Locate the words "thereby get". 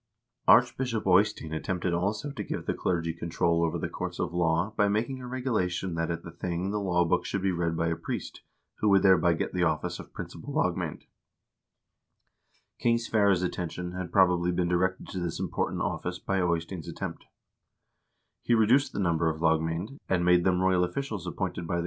9.03-9.53